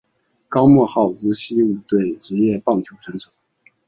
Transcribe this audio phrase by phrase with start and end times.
[0.49, 3.29] 高木浩之西武队职业棒球选手。